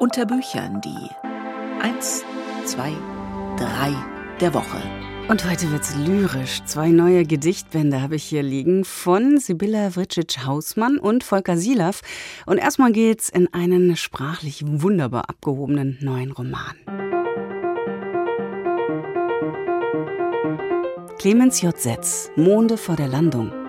Unter 0.00 0.24
Büchern 0.24 0.80
die 0.80 1.10
1, 1.82 2.24
2, 2.64 2.90
3 3.58 3.94
der 4.40 4.54
Woche. 4.54 4.82
Und 5.28 5.44
heute 5.44 5.70
wird's 5.70 5.94
lyrisch. 5.94 6.64
Zwei 6.64 6.88
neue 6.88 7.26
Gedichtbände 7.26 8.00
habe 8.00 8.16
ich 8.16 8.24
hier 8.24 8.42
liegen 8.42 8.86
von 8.86 9.36
Sibylla 9.36 9.90
Vricic-Hausmann 9.90 10.96
und 10.96 11.22
Volker 11.22 11.58
Silav. 11.58 12.00
Und 12.46 12.56
erstmal 12.56 12.92
geht's 12.92 13.28
in 13.28 13.52
einen 13.52 13.94
sprachlich 13.94 14.64
wunderbar 14.66 15.28
abgehobenen 15.28 15.98
neuen 16.00 16.32
Roman. 16.32 16.76
Clemens 21.18 21.60
J. 21.60 21.78
Setz, 21.78 22.30
Monde 22.36 22.78
vor 22.78 22.96
der 22.96 23.08
Landung. 23.08 23.59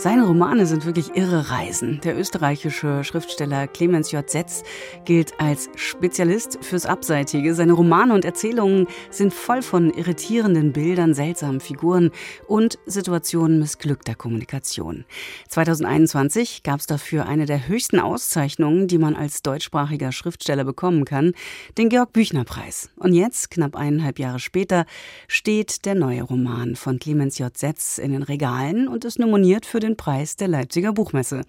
Seine 0.00 0.26
Romane 0.26 0.64
sind 0.64 0.86
wirklich 0.86 1.16
irre 1.16 1.50
Reisen. 1.50 2.00
Der 2.04 2.16
österreichische 2.16 3.02
Schriftsteller 3.02 3.66
Clemens 3.66 4.12
J. 4.12 4.30
Setz 4.30 4.62
gilt 5.04 5.32
als 5.40 5.68
Spezialist 5.74 6.64
fürs 6.64 6.86
Abseitige. 6.86 7.52
Seine 7.52 7.72
Romane 7.72 8.14
und 8.14 8.24
Erzählungen 8.24 8.86
sind 9.10 9.34
voll 9.34 9.60
von 9.60 9.90
irritierenden 9.92 10.72
Bildern, 10.72 11.14
seltsamen 11.14 11.58
Figuren 11.58 12.12
und 12.46 12.78
Situationen 12.86 13.58
missglückter 13.58 14.14
Kommunikation. 14.14 15.04
2021 15.48 16.62
gab 16.62 16.78
es 16.78 16.86
dafür 16.86 17.26
eine 17.26 17.46
der 17.46 17.66
höchsten 17.66 17.98
Auszeichnungen, 17.98 18.86
die 18.86 18.98
man 18.98 19.16
als 19.16 19.42
deutschsprachiger 19.42 20.12
Schriftsteller 20.12 20.62
bekommen 20.62 21.06
kann, 21.06 21.32
den 21.76 21.88
Georg-Büchner-Preis. 21.88 22.90
Und 22.94 23.14
jetzt, 23.14 23.50
knapp 23.50 23.74
eineinhalb 23.74 24.20
Jahre 24.20 24.38
später, 24.38 24.86
steht 25.26 25.84
der 25.86 25.96
neue 25.96 26.22
Roman 26.22 26.76
von 26.76 27.00
Clemens 27.00 27.38
J. 27.38 27.56
Setz 27.58 27.98
in 27.98 28.12
den 28.12 28.22
Regalen 28.22 28.86
und 28.86 29.04
ist 29.04 29.18
nominiert 29.18 29.66
für 29.66 29.80
den 29.80 29.87
den 29.88 29.96
Preis 29.96 30.36
der 30.36 30.48
Leipziger 30.48 30.92
Buchmesse. 30.92 31.42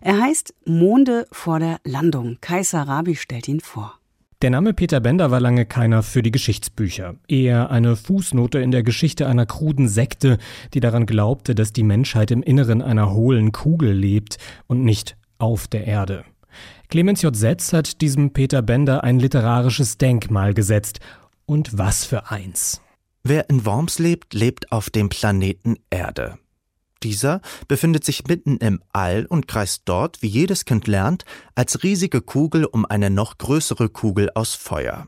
Er 0.00 0.20
heißt 0.20 0.54
Monde 0.64 1.26
vor 1.32 1.58
der 1.58 1.78
Landung. 1.84 2.38
Kaiser 2.40 2.82
Rabi 2.82 3.16
stellt 3.16 3.48
ihn 3.48 3.60
vor. 3.60 3.94
Der 4.42 4.50
Name 4.50 4.74
Peter 4.74 5.00
Bender 5.00 5.30
war 5.30 5.40
lange 5.40 5.64
keiner 5.64 6.02
für 6.02 6.22
die 6.22 6.30
Geschichtsbücher, 6.30 7.14
eher 7.26 7.70
eine 7.70 7.96
Fußnote 7.96 8.58
in 8.58 8.70
der 8.70 8.82
Geschichte 8.82 9.26
einer 9.26 9.46
kruden 9.46 9.88
Sekte, 9.88 10.36
die 10.74 10.80
daran 10.80 11.06
glaubte, 11.06 11.54
dass 11.54 11.72
die 11.72 11.82
Menschheit 11.82 12.30
im 12.30 12.42
Inneren 12.42 12.82
einer 12.82 13.12
hohlen 13.12 13.52
Kugel 13.52 13.92
lebt 13.92 14.36
und 14.66 14.84
nicht 14.84 15.16
auf 15.38 15.68
der 15.68 15.86
Erde. 15.86 16.24
Clemens 16.88 17.22
J. 17.22 17.34
Setz 17.34 17.72
hat 17.72 18.02
diesem 18.02 18.34
Peter 18.34 18.60
Bender 18.60 19.02
ein 19.04 19.18
literarisches 19.18 19.96
Denkmal 19.96 20.52
gesetzt. 20.52 21.00
Und 21.46 21.78
was 21.78 22.04
für 22.04 22.30
eins. 22.30 22.82
Wer 23.22 23.48
in 23.48 23.64
Worms 23.64 23.98
lebt, 23.98 24.34
lebt 24.34 24.70
auf 24.70 24.90
dem 24.90 25.08
Planeten 25.08 25.76
Erde. 25.90 26.38
Dieser 27.06 27.40
befindet 27.68 28.04
sich 28.04 28.26
mitten 28.26 28.56
im 28.56 28.82
All 28.92 29.26
und 29.26 29.46
kreist 29.46 29.82
dort, 29.84 30.22
wie 30.22 30.26
jedes 30.26 30.64
Kind 30.64 30.88
lernt, 30.88 31.24
als 31.54 31.84
riesige 31.84 32.20
Kugel 32.20 32.64
um 32.64 32.84
eine 32.84 33.10
noch 33.10 33.38
größere 33.38 33.88
Kugel 33.88 34.28
aus 34.34 34.56
Feuer. 34.56 35.06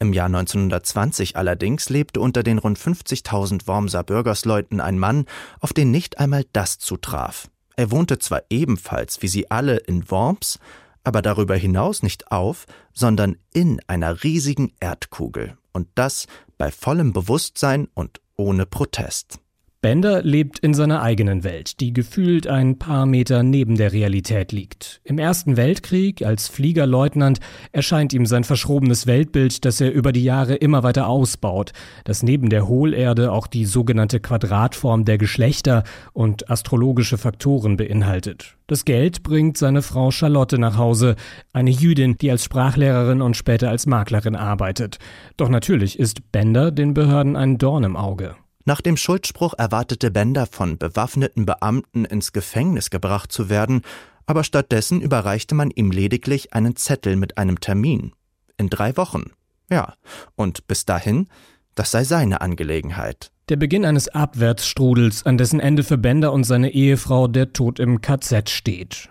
Im 0.00 0.12
Jahr 0.12 0.26
1920 0.26 1.36
allerdings 1.36 1.90
lebte 1.90 2.20
unter 2.20 2.42
den 2.42 2.58
rund 2.58 2.76
50.000 2.76 3.68
Wormser 3.68 4.02
Bürgersleuten 4.02 4.80
ein 4.80 4.98
Mann, 4.98 5.26
auf 5.60 5.72
den 5.72 5.92
nicht 5.92 6.18
einmal 6.18 6.44
das 6.52 6.80
zutraf. 6.80 7.48
Er 7.76 7.92
wohnte 7.92 8.18
zwar 8.18 8.42
ebenfalls 8.50 9.22
wie 9.22 9.28
sie 9.28 9.48
alle 9.48 9.76
in 9.76 10.10
Worms, 10.10 10.58
aber 11.04 11.22
darüber 11.22 11.54
hinaus 11.54 12.02
nicht 12.02 12.32
auf, 12.32 12.66
sondern 12.92 13.36
in 13.54 13.80
einer 13.86 14.24
riesigen 14.24 14.72
Erdkugel, 14.80 15.56
und 15.70 15.86
das 15.94 16.26
bei 16.56 16.72
vollem 16.72 17.12
Bewusstsein 17.12 17.86
und 17.94 18.20
ohne 18.36 18.66
Protest. 18.66 19.38
Bender 19.80 20.24
lebt 20.24 20.58
in 20.58 20.74
seiner 20.74 21.02
eigenen 21.02 21.44
Welt, 21.44 21.78
die 21.78 21.92
gefühlt 21.92 22.48
ein 22.48 22.80
paar 22.80 23.06
Meter 23.06 23.44
neben 23.44 23.76
der 23.76 23.92
Realität 23.92 24.50
liegt. 24.50 25.00
Im 25.04 25.18
Ersten 25.20 25.56
Weltkrieg, 25.56 26.26
als 26.26 26.48
Fliegerleutnant, 26.48 27.38
erscheint 27.70 28.12
ihm 28.12 28.26
sein 28.26 28.42
verschrobenes 28.42 29.06
Weltbild, 29.06 29.64
das 29.64 29.80
er 29.80 29.92
über 29.92 30.10
die 30.10 30.24
Jahre 30.24 30.56
immer 30.56 30.82
weiter 30.82 31.06
ausbaut, 31.06 31.70
das 32.02 32.24
neben 32.24 32.50
der 32.50 32.66
Hohlerde 32.66 33.30
auch 33.30 33.46
die 33.46 33.66
sogenannte 33.66 34.18
Quadratform 34.18 35.04
der 35.04 35.16
Geschlechter 35.16 35.84
und 36.12 36.50
astrologische 36.50 37.16
Faktoren 37.16 37.76
beinhaltet. 37.76 38.56
Das 38.66 38.84
Geld 38.84 39.22
bringt 39.22 39.58
seine 39.58 39.82
Frau 39.82 40.10
Charlotte 40.10 40.58
nach 40.58 40.76
Hause, 40.76 41.14
eine 41.52 41.70
Jüdin, 41.70 42.18
die 42.18 42.32
als 42.32 42.42
Sprachlehrerin 42.42 43.22
und 43.22 43.36
später 43.36 43.70
als 43.70 43.86
Maklerin 43.86 44.34
arbeitet. 44.34 44.98
Doch 45.36 45.48
natürlich 45.48 46.00
ist 46.00 46.32
Bender 46.32 46.72
den 46.72 46.94
Behörden 46.94 47.36
ein 47.36 47.58
Dorn 47.58 47.84
im 47.84 47.96
Auge. 47.96 48.34
Nach 48.68 48.82
dem 48.82 48.98
Schuldspruch 48.98 49.54
erwartete 49.56 50.10
Bender 50.10 50.44
von 50.44 50.76
bewaffneten 50.76 51.46
Beamten 51.46 52.04
ins 52.04 52.34
Gefängnis 52.34 52.90
gebracht 52.90 53.32
zu 53.32 53.48
werden, 53.48 53.80
aber 54.26 54.44
stattdessen 54.44 55.00
überreichte 55.00 55.54
man 55.54 55.70
ihm 55.70 55.90
lediglich 55.90 56.52
einen 56.52 56.76
Zettel 56.76 57.16
mit 57.16 57.38
einem 57.38 57.60
Termin. 57.60 58.12
In 58.58 58.68
drei 58.68 58.98
Wochen. 58.98 59.30
Ja, 59.70 59.94
und 60.36 60.66
bis 60.66 60.84
dahin, 60.84 61.28
das 61.76 61.92
sei 61.92 62.04
seine 62.04 62.42
Angelegenheit. 62.42 63.30
Der 63.48 63.56
Beginn 63.56 63.86
eines 63.86 64.08
Abwärtsstrudels, 64.08 65.24
an 65.24 65.38
dessen 65.38 65.60
Ende 65.60 65.82
für 65.82 65.96
Bender 65.96 66.34
und 66.34 66.44
seine 66.44 66.70
Ehefrau 66.70 67.26
der 67.26 67.54
Tod 67.54 67.78
im 67.78 68.02
KZ 68.02 68.50
steht. 68.50 69.08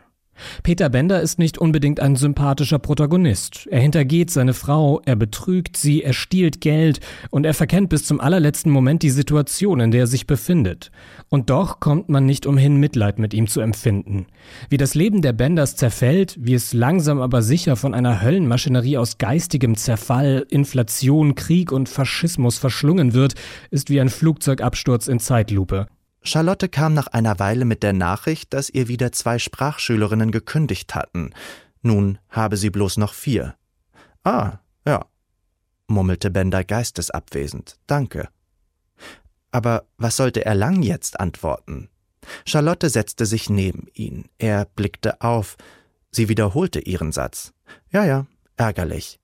Peter 0.64 0.90
Bender 0.90 1.22
ist 1.22 1.40
nicht 1.40 1.58
unbedingt 1.58 2.00
ein 2.00 2.16
sympathischer 2.16 2.80
Protagonist. 2.80 3.68
Er 3.72 3.80
hintergeht 3.80 4.32
seine 4.32 4.54
Frau, 4.54 5.02
er 5.06 5.16
betrügt 5.16 5.78
sie, 5.78 6.04
er 6.04 6.14
stiehlt 6.14 6.62
Geld 6.62 7.00
und 7.30 7.46
er 7.46 7.54
verkennt 7.54 7.90
bis 7.90 8.06
zum 8.06 8.20
allerletzten 8.20 8.72
Moment 8.72 9.04
die 9.04 9.10
Situation, 9.10 9.80
in 9.80 9.92
der 9.92 10.02
er 10.02 10.08
sich 10.08 10.28
befindet. 10.28 10.92
Und 11.30 11.50
doch 11.50 11.80
kommt 11.80 12.10
man 12.10 12.26
nicht 12.26 12.46
umhin, 12.46 12.78
Mitleid 12.78 13.20
mit 13.20 13.34
ihm 13.34 13.48
zu 13.48 13.62
empfinden. 13.62 14.28
Wie 14.70 14.78
das 14.78 14.96
Leben 14.96 15.22
der 15.22 15.34
Benders 15.34 15.76
zerfällt, 15.76 16.38
wie 16.40 16.54
es 16.54 16.74
langsam 16.74 17.20
aber 17.20 17.42
sicher 17.42 17.76
von 17.76 17.94
einer 17.94 18.22
Höllenmaschinerie 18.22 18.98
aus 18.98 19.18
geistigem 19.18 19.76
Zerfall, 19.76 20.46
Inflation, 20.50 21.36
Krieg 21.36 21.72
und 21.72 21.90
Faschismus 21.90 22.58
verschlungen 22.58 23.14
wird, 23.14 23.36
ist 23.72 23.90
wie 23.90 24.00
ein 24.00 24.10
Flugzeugabsturz 24.10 25.08
in 25.08 25.20
Zeitlupe. 25.20 25.88
Charlotte 26.28 26.68
kam 26.68 26.94
nach 26.94 27.08
einer 27.08 27.40
Weile 27.40 27.66
mit 27.66 27.84
der 27.84 27.94
Nachricht, 27.94 28.54
dass 28.54 28.70
ihr 28.70 28.88
wieder 28.88 29.12
zwei 29.12 29.40
Sprachschülerinnen 29.40 30.32
gekündigt 30.32 30.94
hatten. 30.94 31.34
Nun 31.82 32.20
habe 32.30 32.58
sie 32.58 32.70
bloß 32.70 32.98
noch 32.98 33.14
vier. 33.14 33.56
Ah, 34.24 34.60
ja, 34.86 35.06
murmelte 35.88 36.30
Bender 36.30 36.64
geistesabwesend. 36.64 37.78
Danke. 37.88 38.28
Aber 39.52 39.86
was 39.98 40.18
sollte 40.18 40.46
er 40.46 40.54
lang 40.54 40.84
jetzt 40.84 41.20
antworten? 41.20 41.90
Charlotte 42.46 42.90
setzte 42.90 43.26
sich 43.26 43.50
neben 43.50 43.88
ihn. 43.94 44.26
Er 44.38 44.66
blickte 44.66 45.22
auf. 45.22 45.56
Sie 46.12 46.28
wiederholte 46.28 46.80
ihren 46.80 47.14
Satz. 47.14 47.54
Ja, 47.90 48.04
ja, 48.04 48.26
ärgerlich, 48.58 49.20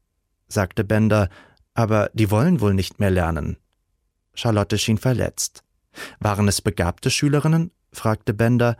sagte 0.47 0.83
Bender, 0.85 1.29
aber 1.73 2.09
die 2.13 2.31
wollen 2.31 2.61
wohl 2.61 2.73
nicht 2.73 2.99
mehr 2.99 3.11
lernen. 3.11 3.57
Charlotte 4.35 4.77
schien 4.77 4.97
verletzt. 4.97 5.63
Waren 6.19 6.47
es 6.47 6.61
begabte 6.61 7.09
Schülerinnen? 7.09 7.71
fragte 7.91 8.33
Bender. 8.33 8.77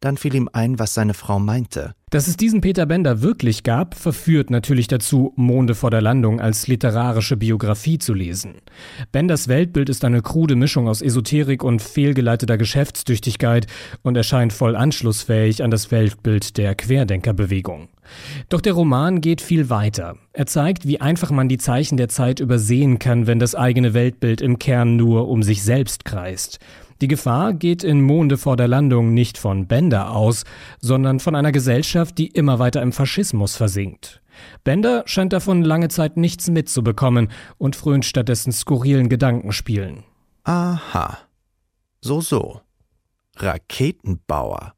Dann 0.00 0.16
fiel 0.16 0.36
ihm 0.36 0.48
ein, 0.52 0.78
was 0.78 0.94
seine 0.94 1.12
Frau 1.12 1.40
meinte. 1.40 1.94
Dass 2.10 2.28
es 2.28 2.36
diesen 2.36 2.60
Peter 2.60 2.86
Bender 2.86 3.20
wirklich 3.20 3.64
gab, 3.64 3.96
verführt 3.96 4.48
natürlich 4.48 4.86
dazu, 4.86 5.32
Monde 5.34 5.74
vor 5.74 5.90
der 5.90 6.00
Landung 6.00 6.40
als 6.40 6.68
literarische 6.68 7.36
Biografie 7.36 7.98
zu 7.98 8.14
lesen. 8.14 8.62
Benders 9.10 9.48
Weltbild 9.48 9.88
ist 9.88 10.04
eine 10.04 10.22
krude 10.22 10.54
Mischung 10.54 10.88
aus 10.88 11.02
Esoterik 11.02 11.64
und 11.64 11.82
fehlgeleiteter 11.82 12.56
Geschäftstüchtigkeit 12.56 13.66
und 14.02 14.16
erscheint 14.16 14.52
voll 14.52 14.76
anschlussfähig 14.76 15.64
an 15.64 15.70
das 15.70 15.90
Weltbild 15.90 16.56
der 16.56 16.76
Querdenkerbewegung. 16.76 17.88
Doch 18.48 18.60
der 18.60 18.72
Roman 18.72 19.20
geht 19.20 19.42
viel 19.42 19.68
weiter. 19.68 20.16
Er 20.32 20.46
zeigt, 20.46 20.86
wie 20.86 21.00
einfach 21.00 21.30
man 21.30 21.48
die 21.48 21.58
Zeichen 21.58 21.96
der 21.96 22.08
Zeit 22.08 22.40
übersehen 22.40 22.98
kann, 22.98 23.26
wenn 23.26 23.40
das 23.40 23.54
eigene 23.54 23.92
Weltbild 23.92 24.40
im 24.40 24.58
Kern 24.58 24.96
nur 24.96 25.28
um 25.28 25.42
sich 25.42 25.62
selbst 25.62 26.04
kreist. 26.04 26.58
Die 27.00 27.08
Gefahr 27.08 27.54
geht 27.54 27.84
in 27.84 28.00
Monde 28.00 28.38
vor 28.38 28.56
der 28.56 28.68
Landung 28.68 29.14
nicht 29.14 29.38
von 29.38 29.66
Bender 29.66 30.10
aus, 30.10 30.44
sondern 30.80 31.20
von 31.20 31.36
einer 31.36 31.52
Gesellschaft, 31.52 32.18
die 32.18 32.26
immer 32.26 32.58
weiter 32.58 32.82
im 32.82 32.92
Faschismus 32.92 33.56
versinkt. 33.56 34.20
Bender 34.64 35.04
scheint 35.06 35.32
davon 35.32 35.62
lange 35.62 35.88
Zeit 35.88 36.16
nichts 36.16 36.48
mitzubekommen 36.48 37.30
und 37.56 37.76
frönt 37.76 38.04
stattdessen 38.04 38.52
skurrilen 38.52 39.08
Gedankenspielen. 39.08 40.04
Aha. 40.44 41.18
So, 42.00 42.20
so. 42.20 42.60
Raketenbauer. 43.36 44.74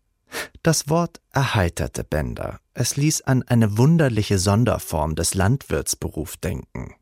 Das 0.63 0.89
Wort 0.89 1.21
erheiterte 1.33 2.05
Bender. 2.05 2.61
Es 2.75 2.97
ließ 2.97 3.23
an 3.23 3.43
eine 3.43 3.79
wunderliche 3.79 4.39
Sonderform 4.39 5.15
des 5.15 5.35
Landwirtsberufs 5.35 6.41
denken. 6.41 6.95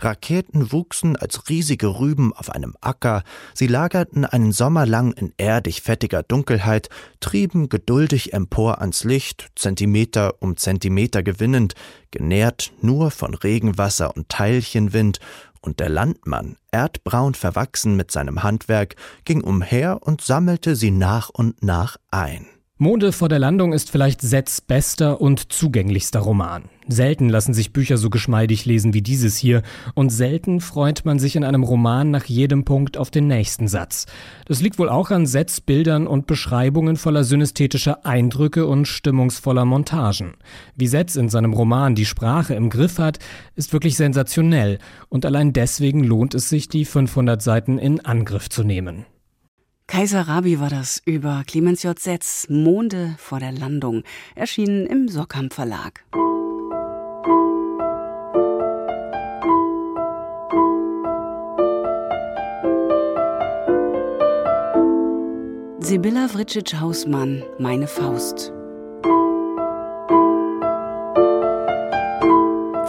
Raketen 0.00 0.72
wuchsen 0.72 1.16
als 1.16 1.48
riesige 1.48 1.98
Rüben 1.98 2.32
auf 2.32 2.50
einem 2.50 2.74
Acker, 2.80 3.22
sie 3.54 3.66
lagerten 3.66 4.24
einen 4.24 4.52
Sommer 4.52 4.86
lang 4.86 5.12
in 5.12 5.32
erdig 5.36 5.82
fettiger 5.82 6.22
Dunkelheit, 6.22 6.88
trieben 7.20 7.68
geduldig 7.68 8.32
empor 8.32 8.80
ans 8.80 9.04
Licht, 9.04 9.50
Zentimeter 9.56 10.34
um 10.40 10.56
Zentimeter 10.56 11.22
gewinnend, 11.22 11.74
genährt 12.10 12.72
nur 12.80 13.10
von 13.10 13.34
Regenwasser 13.34 14.16
und 14.16 14.28
Teilchenwind, 14.28 15.18
und 15.62 15.78
der 15.78 15.88
Landmann, 15.88 16.56
erdbraun 16.72 17.34
verwachsen 17.34 17.96
mit 17.96 18.10
seinem 18.10 18.42
Handwerk, 18.42 18.96
ging 19.24 19.42
umher 19.42 20.00
und 20.02 20.20
sammelte 20.20 20.74
sie 20.74 20.90
nach 20.90 21.30
und 21.30 21.62
nach 21.62 21.96
ein. 22.10 22.46
Monde 22.82 23.12
vor 23.12 23.28
der 23.28 23.38
Landung 23.38 23.72
ist 23.72 23.92
vielleicht 23.92 24.20
Setz 24.20 24.60
bester 24.60 25.20
und 25.20 25.52
zugänglichster 25.52 26.18
Roman. 26.18 26.64
Selten 26.88 27.28
lassen 27.28 27.54
sich 27.54 27.72
Bücher 27.72 27.96
so 27.96 28.10
geschmeidig 28.10 28.64
lesen 28.64 28.92
wie 28.92 29.02
dieses 29.02 29.36
hier 29.36 29.62
und 29.94 30.10
selten 30.10 30.60
freut 30.60 31.04
man 31.04 31.20
sich 31.20 31.36
in 31.36 31.44
einem 31.44 31.62
Roman 31.62 32.10
nach 32.10 32.24
jedem 32.24 32.64
Punkt 32.64 32.98
auf 32.98 33.12
den 33.12 33.28
nächsten 33.28 33.68
Satz. 33.68 34.06
Das 34.46 34.60
liegt 34.60 34.80
wohl 34.80 34.88
auch 34.88 35.12
an 35.12 35.26
Setz, 35.26 35.60
Bildern 35.60 36.08
und 36.08 36.26
Beschreibungen 36.26 36.96
voller 36.96 37.22
synästhetischer 37.22 38.04
Eindrücke 38.04 38.66
und 38.66 38.88
stimmungsvoller 38.88 39.64
Montagen. 39.64 40.34
Wie 40.74 40.88
Setz 40.88 41.14
in 41.14 41.28
seinem 41.28 41.52
Roman 41.52 41.94
die 41.94 42.04
Sprache 42.04 42.54
im 42.56 42.68
Griff 42.68 42.98
hat, 42.98 43.20
ist 43.54 43.72
wirklich 43.72 43.96
sensationell 43.96 44.80
und 45.08 45.24
allein 45.24 45.52
deswegen 45.52 46.02
lohnt 46.02 46.34
es 46.34 46.48
sich, 46.48 46.68
die 46.68 46.84
500 46.84 47.40
Seiten 47.40 47.78
in 47.78 48.04
Angriff 48.04 48.48
zu 48.48 48.64
nehmen. 48.64 49.06
Kaiser 49.86 50.22
Rabi 50.22 50.58
war 50.58 50.70
das 50.70 51.02
über 51.04 51.42
Clemens 51.46 51.82
J. 51.82 51.98
Setz, 51.98 52.46
Monde 52.48 53.14
vor 53.18 53.40
der 53.40 53.52
Landung, 53.52 54.04
erschienen 54.34 54.86
im 54.86 55.08
Sockham 55.08 55.50
Verlag. 55.50 56.04
Sibylla 65.80 66.28
Vritschic-Hausmann, 66.28 67.42
Meine 67.58 67.86
Faust. 67.86 68.52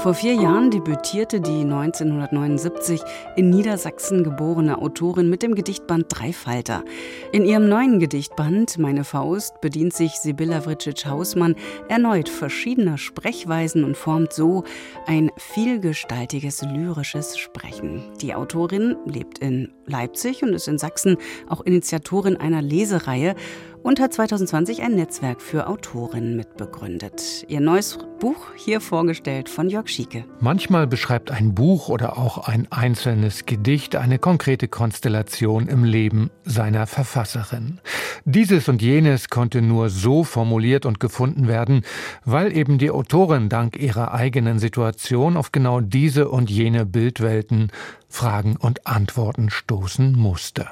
Vor 0.04 0.16
vier 0.16 0.34
Jahren 0.34 0.70
debütierte 0.70 1.40
die 1.40 1.62
1979 1.62 3.00
in 3.38 3.50
Niedersachsen 3.50 4.26
geborene 4.26 4.80
Autorin 4.82 5.30
mit 5.30 5.44
dem 5.44 5.56
Gedichtband 5.56 6.08
Dreifalter. 6.10 6.84
In 7.32 7.46
ihrem 7.46 7.70
neuen 7.70 8.00
Gedichtband 8.00 8.78
Meine 8.78 9.06
Faust 9.06 9.62
bedient 9.62 9.94
sich 9.94 10.12
Sibylla 10.16 10.60
Vritschic-Hausmann 10.60 11.56
erneut 11.88 12.28
verschiedener 12.28 12.98
Sprechweisen 12.98 13.86
und 13.86 13.96
formt 13.96 14.34
so 14.34 14.66
ein 15.06 15.32
vielgestaltiges 15.38 16.64
lyrisches 16.64 17.38
Sprechen. 17.38 18.04
Die 18.20 18.36
Autorin 18.36 18.98
lebt 19.06 19.40
in 19.40 19.72
Leipzig 19.86 20.44
und 20.44 20.52
ist 20.52 20.68
in 20.68 20.80
Sachsen 20.80 21.16
auch 21.48 21.62
Initiatorin 21.62 22.36
einer 22.36 22.62
Lesereihe 22.62 23.36
und 23.84 24.00
hat 24.00 24.14
2020 24.14 24.82
ein 24.82 24.96
Netzwerk 24.96 25.42
für 25.42 25.68
Autorinnen 25.68 26.36
mitbegründet. 26.36 27.46
Ihr 27.48 27.60
neues 27.60 28.00
Buch 28.20 28.48
hier 28.56 28.80
vorgestellt 28.80 29.50
von 29.50 29.70
Jörg 29.70 29.90
Schieke. 29.90 30.24
Manchmal 30.40 30.88
beschreibt 30.88 31.30
ein 31.30 31.54
Buch 31.54 31.90
oder 31.90 32.18
auch 32.18 32.48
ein 32.48 32.68
einzelnes 32.72 33.46
Gedicht 33.46 33.98
eine 33.98 34.18
konkrete 34.18 34.70
Konstellation 34.70 35.68
im 35.68 35.84
Leben 35.84 36.32
seiner 36.46 36.88
Verfasserin. 36.88 37.82
Dieses 38.24 38.70
und 38.70 38.82
jenes 38.82 39.28
konnte 39.28 39.62
nur 39.62 39.90
so 39.90 40.24
formuliert 40.24 40.86
und 40.86 41.02
gefunden 41.02 41.50
werden, 41.50 41.82
weil 42.24 42.56
eben 42.56 42.78
die 42.78 42.92
Autorin 42.92 43.50
dank 43.50 43.78
ihrer 43.78 44.14
eigenen 44.14 44.60
Situation 44.60 45.36
auf 45.36 45.52
genau 45.52 45.82
diese 45.82 46.30
und 46.30 46.50
jene 46.50 46.86
Bildwelten 46.86 47.72
Fragen 48.14 48.56
und 48.56 48.86
Antworten 48.86 49.50
stoßen 49.50 50.14
musste. 50.14 50.68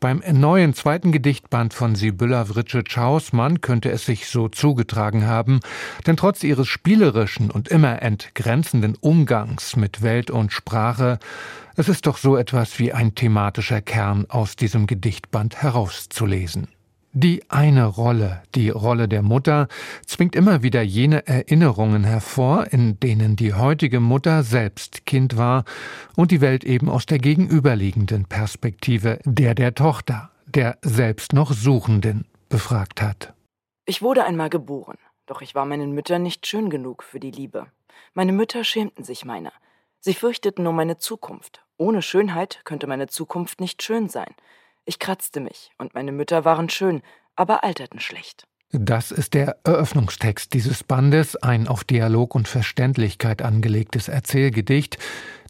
Beim 0.00 0.22
neuen 0.32 0.72
zweiten 0.72 1.12
Gedichtband 1.12 1.74
von 1.74 1.94
Sibylla 1.94 2.46
Vritsche-Hausmann 2.46 3.60
könnte 3.60 3.90
es 3.90 4.06
sich 4.06 4.28
so 4.28 4.48
zugetragen 4.48 5.26
haben, 5.26 5.60
denn 6.06 6.16
trotz 6.16 6.42
ihres 6.42 6.68
spielerischen 6.68 7.50
und 7.50 7.68
immer 7.68 8.00
entgrenzenden 8.00 8.96
Umgangs 8.96 9.76
mit 9.76 10.00
Welt 10.00 10.30
und 10.30 10.52
Sprache, 10.52 11.18
es 11.76 11.88
ist 11.88 12.06
doch 12.06 12.16
so 12.16 12.36
etwas 12.36 12.78
wie 12.78 12.92
ein 12.94 13.14
thematischer 13.14 13.82
Kern 13.82 14.24
aus 14.30 14.56
diesem 14.56 14.86
Gedichtband 14.86 15.62
herauszulesen. 15.62 16.68
Die 17.12 17.42
eine 17.50 17.86
Rolle, 17.86 18.42
die 18.54 18.70
Rolle 18.70 19.08
der 19.08 19.22
Mutter, 19.22 19.66
zwingt 20.06 20.36
immer 20.36 20.62
wieder 20.62 20.80
jene 20.80 21.26
Erinnerungen 21.26 22.04
hervor, 22.04 22.68
in 22.70 23.00
denen 23.00 23.34
die 23.34 23.52
heutige 23.52 23.98
Mutter 23.98 24.44
selbst 24.44 25.06
Kind 25.06 25.36
war 25.36 25.64
und 26.14 26.30
die 26.30 26.40
Welt 26.40 26.62
eben 26.62 26.88
aus 26.88 27.06
der 27.06 27.18
gegenüberliegenden 27.18 28.26
Perspektive 28.26 29.18
der 29.24 29.56
der 29.56 29.74
Tochter, 29.74 30.30
der 30.46 30.78
selbst 30.82 31.32
noch 31.32 31.50
Suchenden, 31.52 32.26
befragt 32.48 33.02
hat. 33.02 33.34
Ich 33.86 34.02
wurde 34.02 34.24
einmal 34.24 34.48
geboren, 34.48 34.98
doch 35.26 35.40
ich 35.40 35.56
war 35.56 35.66
meinen 35.66 35.90
Müttern 35.92 36.22
nicht 36.22 36.46
schön 36.46 36.70
genug 36.70 37.02
für 37.02 37.18
die 37.18 37.32
Liebe. 37.32 37.66
Meine 38.14 38.32
Mütter 38.32 38.62
schämten 38.62 39.02
sich 39.02 39.24
meiner. 39.24 39.52
Sie 39.98 40.14
fürchteten 40.14 40.64
um 40.64 40.76
meine 40.76 40.98
Zukunft. 40.98 41.64
Ohne 41.76 42.02
Schönheit 42.02 42.60
könnte 42.62 42.86
meine 42.86 43.08
Zukunft 43.08 43.60
nicht 43.60 43.82
schön 43.82 44.08
sein. 44.08 44.32
Ich 44.84 44.98
kratzte 44.98 45.40
mich, 45.40 45.70
und 45.78 45.94
meine 45.94 46.12
Mütter 46.12 46.44
waren 46.44 46.68
schön, 46.68 47.02
aber 47.36 47.64
alterten 47.64 48.00
schlecht. 48.00 48.46
Das 48.72 49.10
ist 49.10 49.34
der 49.34 49.56
Eröffnungstext 49.64 50.54
dieses 50.54 50.84
Bandes, 50.84 51.34
ein 51.36 51.66
auf 51.66 51.82
Dialog 51.82 52.36
und 52.36 52.46
Verständlichkeit 52.46 53.42
angelegtes 53.42 54.08
Erzählgedicht, 54.08 54.96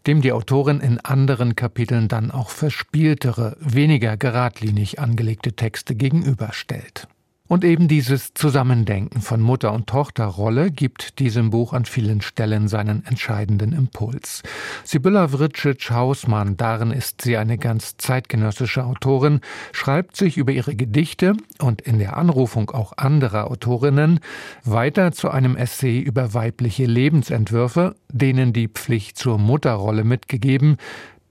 dem 0.06 0.22
die 0.22 0.32
Autorin 0.32 0.80
in 0.80 1.00
anderen 1.00 1.54
Kapiteln 1.54 2.08
dann 2.08 2.30
auch 2.30 2.48
verspieltere, 2.48 3.56
weniger 3.60 4.16
geradlinig 4.16 4.98
angelegte 4.98 5.52
Texte 5.52 5.94
gegenüberstellt. 5.94 7.08
Und 7.50 7.64
eben 7.64 7.88
dieses 7.88 8.32
Zusammendenken 8.32 9.22
von 9.22 9.40
Mutter- 9.40 9.72
und 9.72 9.88
Tochterrolle 9.88 10.70
gibt 10.70 11.18
diesem 11.18 11.50
Buch 11.50 11.72
an 11.72 11.84
vielen 11.84 12.20
Stellen 12.20 12.68
seinen 12.68 13.04
entscheidenden 13.04 13.72
Impuls. 13.72 14.44
Sibylla 14.84 15.26
Vritschic-Hausmann, 15.26 16.56
darin 16.56 16.92
ist 16.92 17.22
sie 17.22 17.36
eine 17.36 17.58
ganz 17.58 17.96
zeitgenössische 17.96 18.84
Autorin, 18.84 19.40
schreibt 19.72 20.16
sich 20.16 20.36
über 20.36 20.52
ihre 20.52 20.76
Gedichte 20.76 21.34
und 21.58 21.80
in 21.80 21.98
der 21.98 22.16
Anrufung 22.16 22.70
auch 22.70 22.92
anderer 22.96 23.50
Autorinnen 23.50 24.20
weiter 24.62 25.10
zu 25.10 25.28
einem 25.28 25.56
Essay 25.56 25.98
über 25.98 26.32
weibliche 26.34 26.86
Lebensentwürfe, 26.86 27.96
denen 28.12 28.52
die 28.52 28.68
Pflicht 28.68 29.18
zur 29.18 29.38
Mutterrolle 29.38 30.04
mitgegeben, 30.04 30.76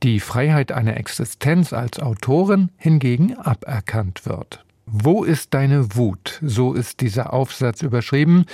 die 0.03 0.19
Freiheit 0.19 0.73
einer 0.73 0.97
Existenz 0.97 1.71
als 1.71 1.97
Autorin 1.97 2.71
hingegen 2.75 3.37
aberkannt 3.37 4.25
wird. 4.25 4.65
Wo 4.91 5.23
ist 5.23 5.53
deine 5.53 5.95
Wut? 5.95 6.39
So 6.41 6.73
ist 6.73 7.01
dieser 7.01 7.31
Aufsatz 7.31 7.83
überschrieben, 7.83 8.45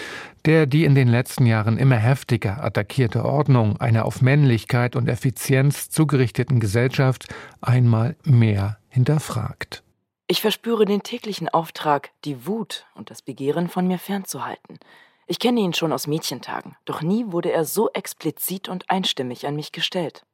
der 0.44 0.66
die 0.66 0.84
in 0.84 0.94
den 0.94 1.08
letzten 1.08 1.46
Jahren 1.46 1.78
immer 1.78 1.96
heftiger 1.96 2.62
attackierte 2.62 3.24
Ordnung 3.24 3.80
einer 3.80 4.04
auf 4.04 4.22
Männlichkeit 4.22 4.98
und 4.98 5.08
Effizienz 5.08 5.90
zugerichteten 5.90 6.60
Gesellschaft 6.60 7.34
einmal 7.62 8.18
mehr 8.26 8.80
hinterfragt. 8.90 9.82
Ich 10.28 10.42
verspüre 10.42 10.84
den 10.84 11.04
täglichen 11.04 11.48
Auftrag, 11.48 12.10
die 12.26 12.46
Wut 12.46 12.86
und 12.96 13.12
das 13.12 13.22
Begehren 13.22 13.70
von 13.70 13.88
mir 13.88 13.98
fernzuhalten. 13.98 14.80
Ich 15.28 15.40
kenne 15.40 15.62
ihn 15.62 15.74
schon 15.74 15.94
aus 15.94 16.06
Mädchentagen, 16.06 16.76
doch 16.84 17.02
nie 17.02 17.32
wurde 17.32 17.54
er 17.54 17.64
so 17.64 17.90
explizit 17.94 18.68
und 18.68 18.90
einstimmig 18.90 19.48
an 19.48 19.56
mich 19.56 19.72
gestellt. 19.72 20.26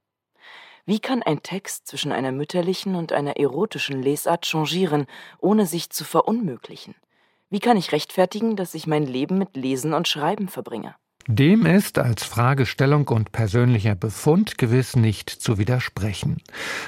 Wie 0.86 1.00
kann 1.00 1.24
ein 1.24 1.44
Text 1.44 1.88
zwischen 1.88 2.12
einer 2.12 2.32
mütterlichen 2.32 2.96
und 2.96 3.14
einer 3.14 3.38
erotischen 3.38 4.02
Lesart 4.02 4.46
changieren, 4.46 5.06
ohne 5.40 5.66
sich 5.66 5.90
zu 5.90 6.04
verunmöglichen? 6.04 6.96
Wie 7.50 7.60
kann 7.60 7.78
ich 7.78 7.92
rechtfertigen, 7.92 8.56
dass 8.56 8.74
ich 8.74 8.88
mein 8.88 9.06
Leben 9.06 9.38
mit 9.38 9.56
Lesen 9.56 9.94
und 9.94 10.08
Schreiben 10.08 10.48
verbringe? 10.48 10.96
Dem 11.28 11.66
ist 11.66 12.00
als 12.00 12.24
Fragestellung 12.24 13.08
und 13.08 13.32
persönlicher 13.32 13.94
Befund 13.94 14.58
gewiss 14.58 14.96
nicht 14.96 15.30
zu 15.30 15.58
widersprechen. 15.58 16.42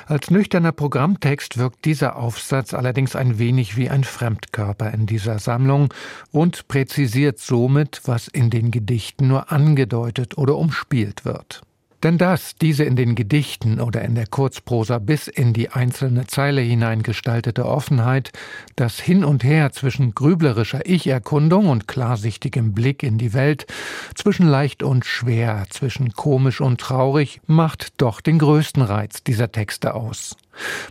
Als 0.07 0.31
nüchterner 0.31 0.71
Programmtext 0.71 1.57
wirkt 1.57 1.85
dieser 1.85 2.15
Aufsatz 2.15 2.73
allerdings 2.73 3.15
ein 3.15 3.37
wenig 3.37 3.77
wie 3.77 3.89
ein 3.89 4.03
Fremdkörper 4.03 4.91
in 4.91 5.05
dieser 5.05 5.37
Sammlung 5.37 5.93
und 6.31 6.67
präzisiert 6.67 7.39
somit, 7.39 8.01
was 8.05 8.27
in 8.27 8.49
den 8.49 8.71
Gedichten 8.71 9.27
nur 9.27 9.51
angedeutet 9.51 10.37
oder 10.37 10.57
umspielt 10.57 11.25
wird. 11.25 11.61
Denn 12.03 12.17
dass 12.17 12.55
diese 12.55 12.83
in 12.83 12.97
den 12.97 13.15
Gedichten 13.15 13.79
oder 13.79 14.01
in 14.01 14.13
der 14.13 14.27
Kurzprosa 14.27 14.99
bis 14.99 15.29
in 15.29 15.53
die 15.53 15.69
einzelne 15.69 16.27
Zeile 16.27 16.59
hinein 16.59 17.01
gestaltete 17.01 17.65
Offenheit, 17.65 18.31
das 18.75 18.99
Hin 18.99 19.23
und 19.23 19.45
Her 19.45 19.71
zwischen 19.71 20.13
grüblerischer 20.13 20.85
Ich-Erkundung 20.85 21.69
und 21.69 21.87
klarsichtigem 21.87 22.73
Blick 22.73 23.03
in 23.03 23.17
die 23.17 23.33
Welt, 23.33 23.67
zwischen 24.15 24.45
leicht 24.45 24.83
und 24.83 25.05
schwer, 25.05 25.65
zwischen 25.69 26.11
komisch 26.11 26.59
und 26.59 26.81
traurig, 26.81 27.39
macht 27.47 28.01
doch 28.01 28.19
den 28.19 28.37
größten 28.37 28.83
Reiz 28.83 29.23
dieser 29.23 29.53
Texte 29.53 29.93
aus. 29.93 30.35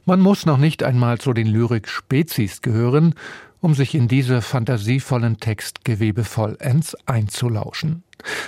Man 0.06 0.20
muss 0.20 0.46
noch 0.46 0.58
nicht 0.58 0.82
einmal 0.82 1.18
zu 1.18 1.34
den 1.34 1.46
Lyrik-Spezies 1.46 2.62
gehören, 2.62 3.14
um 3.60 3.74
sich 3.74 3.94
in 3.94 4.08
diese 4.08 4.40
fantasievollen 4.40 5.38
Textgewebe 5.38 6.24
vollends 6.24 6.96
einzulauschen. 7.06 8.02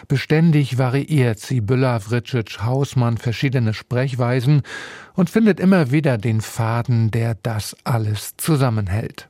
Beständig 0.09 0.79
variiert 0.79 1.39
Sibylla 1.39 1.99
Vritschic-Hausmann 1.99 3.19
verschiedene 3.19 3.75
Sprechweisen 3.75 4.63
und 5.15 5.31
findet 5.31 5.61
immer 5.61 5.91
wieder 5.91 6.19
den 6.19 6.41
Faden, 6.41 7.11
der 7.11 7.35
das 7.35 7.77
alles 7.85 8.37
zusammenhält. 8.37 9.29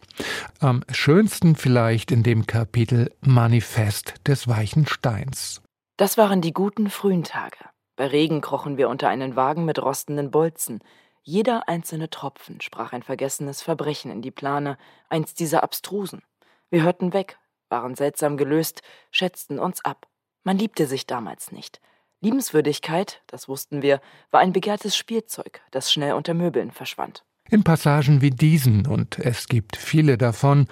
Am 0.61 0.83
schönsten 0.91 1.57
vielleicht 1.57 2.11
in 2.11 2.23
dem 2.23 2.47
Kapitel 2.47 3.11
Manifest 3.21 4.15
des 4.27 4.49
weichen 4.49 4.87
Steins. 4.87 5.63
Das 5.97 6.19
waren 6.19 6.41
die 6.41 6.53
guten 6.53 6.91
frühen 6.91 7.25
Tage. 7.25 7.59
Bei 7.97 8.07
Regen 8.07 8.41
krochen 8.41 8.77
wir 8.77 8.89
unter 8.89 9.09
einen 9.09 9.37
Wagen 9.37 9.65
mit 9.65 9.81
rostenden 9.81 10.31
Bolzen. 10.31 10.81
Jeder 11.23 11.69
einzelne 11.69 12.11
Tropfen 12.11 12.61
sprach 12.61 12.93
ein 12.93 13.03
vergessenes 13.03 13.63
Verbrechen 13.63 14.11
in 14.11 14.21
die 14.21 14.33
Plane, 14.33 14.77
eins 15.09 15.35
dieser 15.35 15.63
abstrusen. 15.63 16.23
Wir 16.71 16.83
hörten 16.83 17.13
weg, 17.13 17.39
waren 17.69 17.95
seltsam 17.95 18.37
gelöst, 18.37 18.83
schätzten 19.11 19.59
uns 19.59 19.85
ab. 19.85 20.07
Man 20.45 20.59
liebte 20.59 20.87
sich 20.87 21.07
damals 21.07 21.53
nicht. 21.53 21.81
Liebenswürdigkeit, 22.21 23.23
das 23.27 23.49
wussten 23.49 23.83
wir, 23.83 24.01
war 24.31 24.41
ein 24.41 24.53
begehrtes 24.53 24.97
Spielzeug, 24.97 25.61
das 25.71 25.93
schnell 25.93 26.13
unter 26.13 26.35
Möbeln 26.35 26.71
verschwand. 26.71 27.25
In 27.51 27.65
Passagen 27.65 28.23
wie 28.23 28.31
diesen, 28.31 28.87
und 28.87 29.19
es 29.19 29.49
gibt 29.49 29.77
viele 29.77 30.17
davon, 30.17 30.67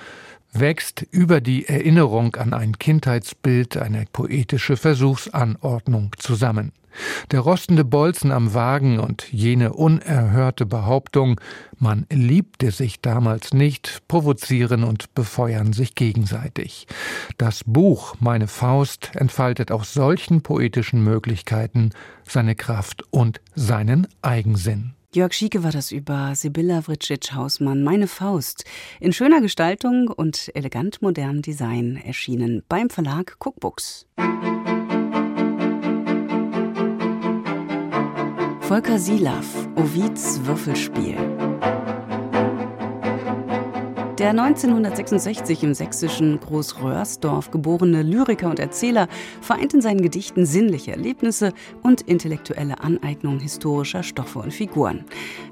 wächst 0.53 1.03
über 1.11 1.41
die 1.41 1.67
Erinnerung 1.67 2.37
an 2.37 2.55
ein 2.55 2.79
Kindheitsbild 2.79 3.77
eine 3.77 4.05
poetische 4.13 4.77
Versuchsanordnung 4.77 6.13
zusammen. 6.19 6.73
Der 7.31 7.41
rostende 7.41 7.85
Bolzen 7.85 8.33
am 8.33 8.53
Wagen 8.55 8.99
und 8.99 9.33
jene 9.33 9.73
unerhörte 9.73 10.67
Behauptung, 10.67 11.41
man 11.79 12.07
liebte 12.11 12.71
sich 12.71 13.01
damals 13.01 13.55
nicht, 13.55 14.03
provozieren 14.09 14.85
und 14.85 15.15
befeuern 15.15 15.73
sich 15.73 15.95
gegenseitig. 15.95 16.87
Das 17.39 17.65
Buch 17.65 18.17
Meine 18.21 18.47
Faust 18.47 19.11
entfaltet 19.15 19.73
aus 19.73 19.95
solchen 19.95 20.43
poetischen 20.43 21.03
Möglichkeiten 21.03 21.91
seine 22.29 22.55
Kraft 22.55 23.05
und 23.11 23.41
seinen 23.55 24.07
Eigensinn. 24.21 24.95
Jörg 25.15 25.35
Schieke 25.35 25.63
war 25.63 25.73
das 25.73 25.93
über 25.93 26.35
Sibylla 26.35 26.81
Vritschic-Hausmann, 26.81 27.83
Meine 27.83 28.07
Faust, 28.07 28.65
in 28.99 29.13
schöner 29.13 29.43
Gestaltung 29.43 30.09
und 30.09 30.51
elegant 30.55 31.03
modernem 31.03 31.43
Design 31.43 32.01
erschienen 32.03 32.63
beim 32.67 32.89
Verlag 32.89 33.37
Cookbooks. 33.39 34.07
Volker 38.63 38.99
Silaff, 38.99 39.69
Ovids 39.77 40.41
Würfelspiel. 40.47 41.52
Der 44.23 44.31
1966 44.31 45.65
im 45.65 45.75
sächsischen 45.75 46.39
Großröhrsdorf 46.39 47.51
geborene 47.51 48.05
Lyriker 48.05 48.51
und 48.51 48.61
Erzähler 48.61 49.09
vereint 49.41 49.75
in 49.75 49.81
seinen 49.81 50.01
Gedichten 50.01 50.47
sinnliche 50.47 50.93
Erlebnisse 50.93 51.53
und 51.83 52.03
intellektuelle 52.03 52.79
Aneignung 52.79 53.41
historischer 53.41 54.05
Stoffe 54.05 54.39
und 54.39 54.55
Figuren. 54.55 55.05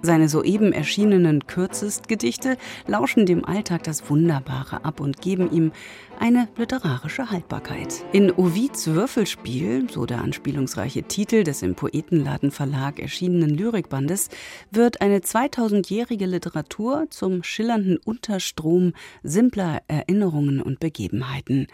Seine 0.02 0.28
soeben 0.28 0.72
erschienenen 0.72 1.48
Kürzestgedichte 1.48 2.56
lauschen 2.86 3.26
dem 3.26 3.44
Alltag 3.44 3.82
das 3.82 4.08
Wunderbare 4.08 4.84
ab 4.84 5.00
und 5.00 5.20
geben 5.20 5.50
ihm 5.50 5.72
eine 6.20 6.48
literarische 6.56 7.30
Haltbarkeit. 7.30 8.04
In 8.12 8.30
Ovids 8.30 8.86
Würfelspiel, 8.88 9.90
so 9.90 10.06
der 10.06 10.20
anspielungsreiche 10.20 11.02
Titel 11.04 11.42
des 11.42 11.62
im 11.62 11.74
Poetenladen 11.74 12.50
Verlag 12.50 13.00
erschienenen 13.00 13.50
Lyrikbandes, 13.50 14.28
wird 14.70 15.00
eine 15.00 15.20
2000-jährige 15.20 16.26
Literatur 16.26 17.06
zum 17.08 17.42
schillernden 17.42 17.98
Unterstrom 18.60 18.92
simpler 19.22 19.82
Erinnerungen 19.88 20.60
und 20.60 20.80
Begebenheiten. 20.80 21.66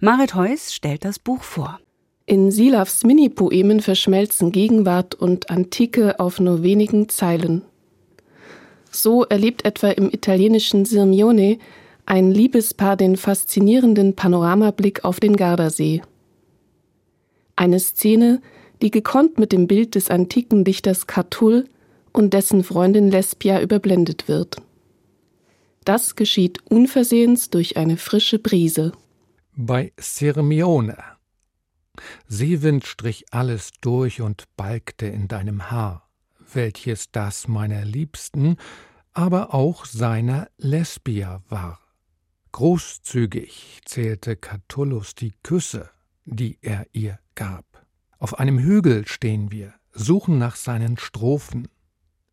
Marit 0.00 0.34
Heuss 0.34 0.74
stellt 0.74 1.04
das 1.04 1.18
Buch 1.18 1.42
vor. 1.42 1.80
In 2.26 2.50
Silavs 2.50 3.04
Mini-Poemen 3.04 3.80
verschmelzen 3.80 4.52
Gegenwart 4.52 5.14
und 5.14 5.50
Antike 5.50 6.20
auf 6.20 6.40
nur 6.40 6.62
wenigen 6.62 7.08
Zeilen. 7.08 7.62
So 8.90 9.24
erlebt 9.24 9.64
etwa 9.64 9.88
im 9.88 10.10
italienischen 10.10 10.84
Sirmione 10.84 11.58
ein 12.06 12.30
Liebespaar 12.30 12.96
den 12.96 13.16
faszinierenden 13.16 14.14
Panoramablick 14.14 15.04
auf 15.04 15.20
den 15.20 15.36
Gardasee. 15.36 16.02
Eine 17.56 17.80
Szene, 17.80 18.40
die 18.82 18.90
gekonnt 18.90 19.38
mit 19.38 19.52
dem 19.52 19.66
Bild 19.66 19.94
des 19.94 20.10
antiken 20.10 20.64
Dichters 20.64 21.06
Catull 21.06 21.66
und 22.12 22.32
dessen 22.32 22.62
Freundin 22.62 23.10
Lesbia 23.10 23.60
überblendet 23.60 24.28
wird. 24.28 24.56
Das 25.84 26.16
geschieht 26.16 26.64
unversehens 26.70 27.50
durch 27.50 27.76
eine 27.76 27.96
frische 27.96 28.38
Brise. 28.38 28.92
Bei 29.54 29.92
Sirmione. 29.98 30.96
Seewind 32.26 32.86
strich 32.86 33.26
alles 33.32 33.70
durch 33.80 34.20
und 34.20 34.44
balgte 34.56 35.06
in 35.06 35.28
deinem 35.28 35.70
Haar, 35.70 36.08
welches 36.52 37.10
das 37.12 37.48
meiner 37.48 37.84
Liebsten, 37.84 38.56
aber 39.12 39.54
auch 39.54 39.84
seiner 39.84 40.48
Lesbia 40.56 41.42
war. 41.48 41.78
Großzügig 42.52 43.80
zählte 43.84 44.36
Catullus 44.36 45.14
die 45.14 45.34
Küsse, 45.42 45.90
die 46.24 46.58
er 46.62 46.86
ihr 46.92 47.18
gab. 47.34 47.86
Auf 48.18 48.38
einem 48.38 48.58
Hügel 48.58 49.06
stehen 49.06 49.52
wir, 49.52 49.74
suchen 49.92 50.38
nach 50.38 50.56
seinen 50.56 50.96
Strophen. 50.96 51.68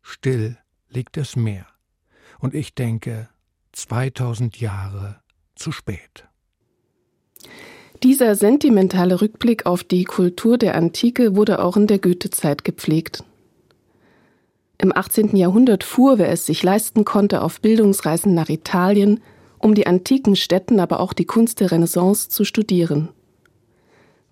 Still 0.00 0.56
liegt 0.88 1.16
das 1.16 1.36
Meer. 1.36 1.66
Und 2.38 2.54
ich 2.54 2.74
denke, 2.74 3.28
2000 3.72 4.60
Jahre 4.60 5.20
zu 5.54 5.72
spät. 5.72 6.28
Dieser 8.02 8.34
sentimentale 8.34 9.20
Rückblick 9.20 9.66
auf 9.66 9.84
die 9.84 10.04
Kultur 10.04 10.58
der 10.58 10.74
Antike 10.74 11.36
wurde 11.36 11.62
auch 11.62 11.76
in 11.76 11.86
der 11.86 11.98
Goethezeit 11.98 12.64
gepflegt. 12.64 13.24
Im 14.78 14.94
18. 14.94 15.36
Jahrhundert 15.36 15.84
fuhr, 15.84 16.18
wer 16.18 16.28
es 16.30 16.44
sich 16.44 16.62
leisten 16.64 17.04
konnte, 17.04 17.42
auf 17.42 17.60
Bildungsreisen 17.60 18.34
nach 18.34 18.48
Italien, 18.48 19.20
um 19.58 19.74
die 19.76 19.86
antiken 19.86 20.34
Städten, 20.34 20.80
aber 20.80 20.98
auch 20.98 21.12
die 21.12 21.24
Kunst 21.24 21.60
der 21.60 21.70
Renaissance 21.70 22.28
zu 22.28 22.44
studieren. 22.44 23.10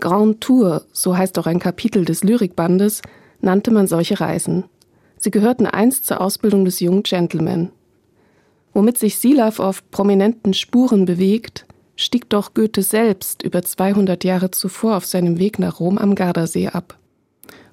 Grand 0.01 0.41
Tour, 0.41 0.85
so 0.93 1.17
heißt 1.17 1.39
auch 1.39 1.47
ein 1.47 1.61
Kapitel 1.61 2.05
des 2.05 2.25
Lyrikbandes, 2.25 3.03
nannte 3.41 3.71
man 3.71 3.87
solche 3.87 4.19
Reisen. 4.19 4.65
Sie 5.17 5.31
gehörten 5.31 5.67
einst 5.67 6.07
zur 6.07 6.21
Ausbildung 6.21 6.65
des 6.65 6.81
jungen 6.81 7.05
Gentleman. 7.05 7.71
Womit 8.73 8.99
sich 8.99 9.19
Silav 9.19 9.59
auf 9.59 9.89
prominenten 9.91 10.55
Spuren 10.55 11.05
bewegt, 11.05 11.67
stieg 11.97 12.29
doch 12.31 12.55
Goethe 12.55 12.83
selbst 12.83 13.43
über 13.43 13.63
200 13.63 14.25
Jahre 14.25 14.51
zuvor 14.51 14.97
auf 14.97 15.07
seinem 15.07 15.39
Weg 15.39 15.59
nach 15.59 15.81
Rom 15.81 15.99
am 15.99 16.15
Gardasee 16.15 16.69
ab. 16.69 16.99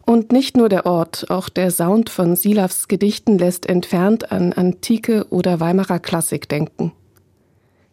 Und 0.06 0.32
nicht 0.32 0.58
nur 0.58 0.70
der 0.70 0.86
Ort, 0.86 1.30
auch 1.30 1.50
der 1.50 1.70
Sound 1.70 2.10
von 2.10 2.36
Silavs 2.36 2.88
Gedichten 2.88 3.38
lässt 3.38 3.68
entfernt 3.68 4.32
an 4.32 4.54
antike 4.54 5.28
oder 5.30 5.60
Weimarer 5.60 6.00
Klassik 6.00 6.48
denken 6.48 6.94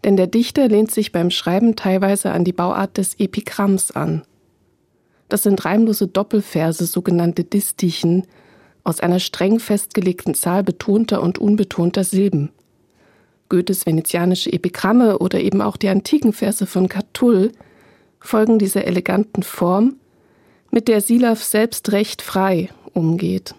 denn 0.05 0.17
der 0.17 0.27
Dichter 0.27 0.69
lehnt 0.69 0.91
sich 0.91 1.13
beim 1.13 1.31
Schreiben 1.31 1.77
teilweise 1.77 2.31
an 2.31 2.45
die 2.45 2.53
Bauart 2.53 2.99
des 2.99 3.19
Epigramms 3.19 3.91
an. 3.91 4.23
Das 5.29 5.43
sind 5.43 5.65
reimlose 5.65 6.07
Doppelverse, 6.07 6.85
sogenannte 6.85 7.43
Distichen, 7.43 8.27
aus 8.85 9.01
einer 9.01 9.19
streng 9.19 9.59
festgelegten 9.59 10.35
Zahl 10.35 10.63
betonter 10.63 11.23
und 11.23 11.39
unbetonter 11.39 12.05
Silben. 12.05 12.51
Goethes 13.55 13.87
venezianische 13.87 14.53
Epigramme 14.53 15.21
oder 15.21 15.41
eben 15.41 15.63
auch 15.63 15.77
die 15.77 15.89
antiken 15.89 16.33
Verse 16.33 16.67
von 16.67 16.89
Catull 16.89 17.53
folgen 18.19 18.59
dieser 18.59 18.85
eleganten 18.85 19.45
Form, 19.45 19.95
mit 20.73 20.89
der 20.89 21.01
Silav 21.01 21.41
selbst 21.41 21.93
recht 21.93 22.21
frei 22.21 22.69
umgeht. 22.95 23.55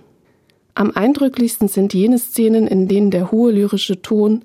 Am 0.73 0.91
eindrücklichsten 0.91 1.69
sind 1.69 1.93
jene 1.93 2.19
Szenen, 2.19 2.67
in 2.67 2.89
denen 2.89 3.09
der 3.09 3.31
hohe 3.31 3.53
lyrische 3.53 4.01
Ton 4.01 4.43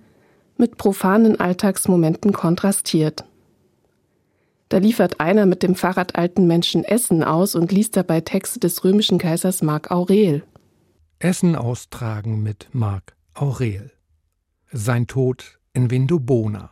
mit 0.57 0.77
profanen 0.77 1.41
Alltagsmomenten 1.41 2.33
kontrastiert. 2.33 3.25
Da 4.69 4.79
liefert 4.79 5.19
einer 5.19 5.47
mit 5.47 5.65
dem 5.65 5.75
Fahrrad 5.75 6.15
alten 6.15 6.47
Menschen 6.47 6.85
Essen 6.85 7.25
aus 7.25 7.57
und 7.57 7.73
liest 7.73 7.97
dabei 7.97 8.21
Texte 8.21 8.61
des 8.61 8.85
römischen 8.85 9.19
Kaisers 9.19 9.63
Mark 9.63 9.91
Aurel. 9.91 10.45
Essen 11.19 11.57
austragen 11.57 12.41
mit 12.45 12.69
Mark 12.71 13.17
Aurel. 13.35 13.91
Sein 14.73 15.07
Tod 15.07 15.59
in 15.73 15.91
Vindobona. 15.91 16.71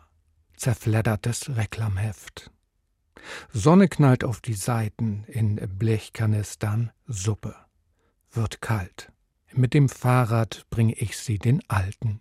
Zerfleddertes 0.56 1.56
Reklamheft. 1.56 2.50
Sonne 3.52 3.88
knallt 3.88 4.24
auf 4.24 4.40
die 4.40 4.54
Seiten 4.54 5.24
in 5.26 5.56
Blechkanistern 5.78 6.90
Suppe. 7.06 7.54
Wird 8.32 8.60
kalt. 8.60 9.12
Mit 9.52 9.74
dem 9.74 9.88
Fahrrad 9.88 10.66
bringe 10.70 10.94
ich 10.94 11.16
sie 11.16 11.38
den 11.38 11.62
Alten 11.68 12.20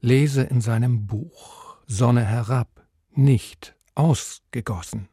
lese 0.00 0.42
in 0.42 0.60
seinem 0.60 1.06
Buch 1.06 1.76
Sonne 1.86 2.24
herab, 2.24 2.68
nicht 3.14 3.74
ausgegossen. 3.94 5.08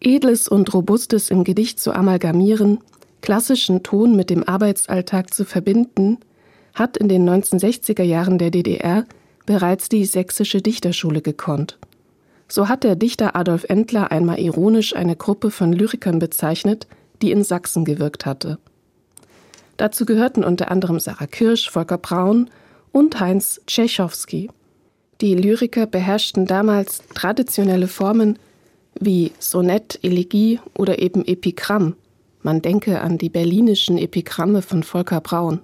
Edles 0.00 0.48
und 0.48 0.72
Robustes 0.72 1.30
im 1.30 1.44
Gedicht 1.44 1.80
zu 1.80 1.92
amalgamieren, 1.92 2.78
klassischen 3.20 3.82
Ton 3.82 4.16
mit 4.16 4.30
dem 4.30 4.44
Arbeitsalltag 4.44 5.34
zu 5.34 5.44
verbinden, 5.44 6.18
hat 6.74 6.96
in 6.96 7.08
den 7.08 7.28
1960er 7.28 8.02
Jahren 8.02 8.38
der 8.38 8.50
DDR 8.50 9.04
bereits 9.46 9.88
die 9.88 10.04
sächsische 10.04 10.62
Dichterschule 10.62 11.22
gekonnt. 11.22 11.78
So 12.48 12.68
hat 12.68 12.84
der 12.84 12.96
Dichter 12.96 13.36
Adolf 13.36 13.64
Endler 13.64 14.10
einmal 14.10 14.38
ironisch 14.40 14.94
eine 14.94 15.16
Gruppe 15.16 15.50
von 15.50 15.72
Lyrikern 15.72 16.18
bezeichnet, 16.18 16.86
die 17.22 17.30
in 17.30 17.44
Sachsen 17.44 17.84
gewirkt 17.84 18.26
hatte. 18.26 18.58
Dazu 19.76 20.04
gehörten 20.04 20.44
unter 20.44 20.70
anderem 20.70 21.00
Sarah 21.00 21.26
Kirsch, 21.26 21.70
Volker 21.70 21.98
Braun, 21.98 22.50
und 22.92 23.20
Heinz 23.20 23.60
Tschechowski. 23.66 24.50
Die 25.20 25.34
Lyriker 25.34 25.86
beherrschten 25.86 26.46
damals 26.46 27.02
traditionelle 27.14 27.88
Formen 27.88 28.38
wie 28.98 29.32
Sonett, 29.38 29.98
Elegie 30.02 30.60
oder 30.76 30.98
eben 30.98 31.24
Epigramm. 31.24 31.94
Man 32.42 32.62
denke 32.62 33.00
an 33.00 33.18
die 33.18 33.28
berlinischen 33.28 33.98
Epigramme 33.98 34.62
von 34.62 34.82
Volker 34.82 35.20
Braun. 35.20 35.60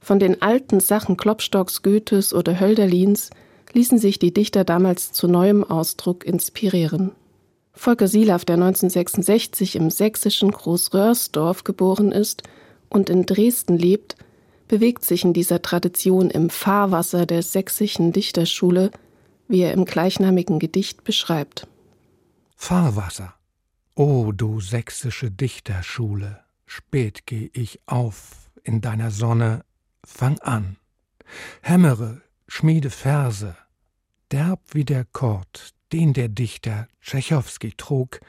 Von 0.00 0.18
den 0.18 0.40
alten 0.40 0.80
Sachen 0.80 1.16
Klopstocks, 1.16 1.82
Goethes 1.82 2.32
oder 2.32 2.58
Hölderlins 2.58 3.30
ließen 3.72 3.98
sich 3.98 4.18
die 4.18 4.32
Dichter 4.32 4.64
damals 4.64 5.12
zu 5.12 5.28
neuem 5.28 5.62
Ausdruck 5.62 6.24
inspirieren. 6.24 7.12
Volker 7.72 8.08
Silaff, 8.08 8.44
der 8.44 8.56
1966 8.56 9.76
im 9.76 9.90
sächsischen 9.90 10.50
Großröhrsdorf 10.50 11.64
geboren 11.64 12.12
ist 12.12 12.42
und 12.88 13.08
in 13.08 13.26
Dresden 13.26 13.78
lebt, 13.78 14.16
bewegt 14.68 15.04
sich 15.04 15.24
in 15.24 15.32
dieser 15.32 15.62
Tradition 15.62 16.30
im 16.30 16.50
Fahrwasser 16.50 17.26
der 17.26 17.42
sächsischen 17.42 18.12
Dichterschule, 18.12 18.90
wie 19.48 19.60
er 19.60 19.72
im 19.72 19.84
gleichnamigen 19.84 20.58
Gedicht 20.58 21.04
beschreibt. 21.04 21.66
Fahrwasser. 22.56 23.34
O 23.94 24.32
du 24.32 24.60
sächsische 24.60 25.30
Dichterschule, 25.30 26.40
spät 26.66 27.26
geh 27.26 27.50
ich 27.52 27.80
auf 27.86 28.50
in 28.62 28.80
deiner 28.80 29.10
Sonne, 29.10 29.64
fang 30.10 30.38
an. 30.40 30.76
Hämmere, 31.62 32.22
schmiede 32.48 32.90
Verse, 32.90 33.56
derb 34.30 34.60
wie 34.72 34.84
der 34.84 35.04
Kord, 35.04 35.72
den 35.92 36.12
der 36.12 36.28
Dichter 36.28 36.88
Tschechowski 37.00 37.72
trug, 37.76 38.20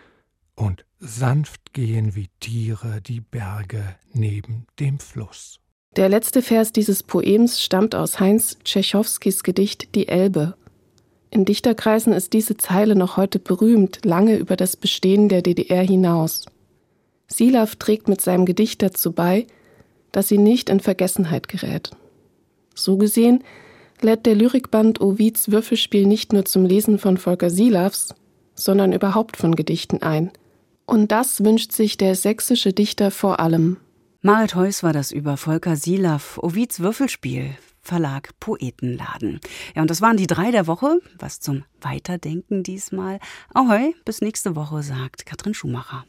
und 0.55 0.85
sanft 0.99 1.73
gehen 1.73 2.15
wie 2.15 2.29
Tiere 2.39 3.01
die 3.01 3.21
Berge 3.21 3.95
neben 4.13 4.67
dem 4.79 4.99
Fluss. 4.99 5.59
Der 5.95 6.07
letzte 6.07 6.41
Vers 6.41 6.71
dieses 6.71 7.03
Poems 7.03 7.61
stammt 7.61 7.95
aus 7.95 8.19
Heinz 8.19 8.57
Tschechowskis 8.63 9.43
Gedicht 9.43 9.95
Die 9.95 10.07
Elbe. 10.07 10.55
In 11.31 11.45
Dichterkreisen 11.45 12.13
ist 12.13 12.33
diese 12.33 12.57
Zeile 12.57 12.95
noch 12.95 13.17
heute 13.17 13.39
berühmt, 13.39 14.05
lange 14.05 14.37
über 14.37 14.55
das 14.55 14.77
Bestehen 14.77 15.29
der 15.29 15.41
DDR 15.41 15.83
hinaus. 15.83 16.45
Silav 17.27 17.75
trägt 17.77 18.07
mit 18.07 18.21
seinem 18.21 18.45
Gedicht 18.45 18.81
dazu 18.81 19.13
bei, 19.13 19.47
dass 20.11 20.27
sie 20.27 20.37
nicht 20.37 20.69
in 20.69 20.79
Vergessenheit 20.79 21.47
gerät. 21.47 21.91
So 22.75 22.97
gesehen 22.97 23.43
lädt 24.01 24.25
der 24.25 24.35
Lyrikband 24.35 25.01
Ovids 25.01 25.51
Würfelspiel 25.51 26.05
nicht 26.05 26.33
nur 26.33 26.45
zum 26.45 26.65
Lesen 26.65 26.97
von 26.97 27.17
Volker 27.17 27.49
Silavs, 27.49 28.15
sondern 28.55 28.93
überhaupt 28.93 29.37
von 29.37 29.55
Gedichten 29.55 30.01
ein. 30.01 30.31
Und 30.85 31.11
das 31.11 31.43
wünscht 31.43 31.71
sich 31.71 31.97
der 31.97 32.15
sächsische 32.15 32.73
Dichter 32.73 33.11
vor 33.11 33.39
allem. 33.39 33.77
Marit 34.21 34.55
Heuss 34.55 34.83
war 34.83 34.93
das 34.93 35.11
über 35.11 35.37
Volker 35.37 35.75
Silav, 35.75 36.37
Ovids 36.37 36.79
Würfelspiel, 36.79 37.55
Verlag 37.81 38.29
Poetenladen. 38.39 39.39
Ja, 39.75 39.81
und 39.81 39.89
das 39.89 40.01
waren 40.01 40.17
die 40.17 40.27
drei 40.27 40.51
der 40.51 40.67
Woche. 40.67 40.99
Was 41.17 41.39
zum 41.39 41.63
Weiterdenken 41.79 42.61
diesmal. 42.61 43.19
Ahoi, 43.53 43.95
bis 44.05 44.21
nächste 44.21 44.55
Woche, 44.55 44.83
sagt 44.83 45.25
Katrin 45.25 45.55
Schumacher. 45.55 46.05